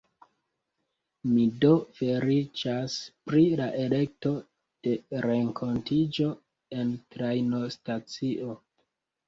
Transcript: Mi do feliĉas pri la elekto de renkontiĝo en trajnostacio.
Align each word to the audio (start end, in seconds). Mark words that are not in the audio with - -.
Mi 1.33 1.43
do 1.65 1.69
feliĉas 1.99 2.95
pri 3.29 3.45
la 3.61 3.69
elekto 3.83 4.33
de 4.89 4.97
renkontiĝo 5.29 6.33
en 6.81 6.97
trajnostacio. 7.17 8.61